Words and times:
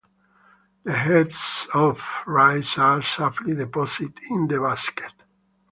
The 0.83 0.93
heads 0.93 1.67
of 1.75 2.03
rice 2.25 2.75
are 2.79 3.03
safely 3.03 3.53
deposited 3.53 4.19
in 4.31 4.47
the 4.47 4.59
basket. 4.59 5.11